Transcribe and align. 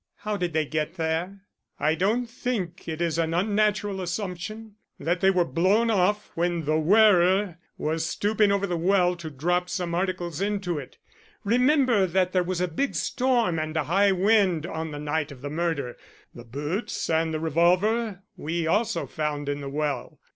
"How 0.15 0.35
did 0.35 0.53
they 0.53 0.65
get 0.65 0.95
there?" 0.95 1.41
"I 1.79 1.93
don't 1.93 2.25
think 2.25 2.87
it 2.87 3.01
is 3.03 3.19
an 3.19 3.35
unnatural 3.35 4.01
assumption 4.01 4.77
that 4.99 5.21
they 5.21 5.29
were 5.29 5.45
blown 5.45 5.91
off 5.91 6.31
when 6.33 6.65
the 6.65 6.79
wearer 6.79 7.59
was 7.77 8.03
stooping 8.03 8.51
over 8.51 8.65
the 8.65 8.77
well 8.77 9.15
to 9.17 9.29
drop 9.29 9.69
some 9.69 9.93
articles 9.93 10.41
into 10.41 10.79
it. 10.79 10.97
Remember 11.43 12.07
that 12.07 12.31
there 12.31 12.41
was 12.41 12.59
a 12.61 12.67
big 12.67 12.95
storm 12.95 13.59
and 13.59 13.77
a 13.77 13.83
high 13.83 14.11
wind 14.11 14.65
on 14.65 14.89
the 14.89 14.97
night 14.97 15.31
of 15.31 15.41
the 15.41 15.51
murder. 15.51 15.95
The 16.33 16.45
boots 16.45 17.07
and 17.07 17.31
the 17.31 17.39
revolver 17.39 18.23
we 18.35 18.65
also 18.65 19.05
found 19.05 19.47
in 19.47 19.61
the 19.61 19.69
well. 19.69 20.19